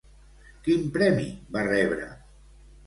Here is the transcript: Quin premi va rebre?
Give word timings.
Quin 0.69 0.89
premi 0.97 1.29
va 1.59 1.67
rebre? 1.71 2.13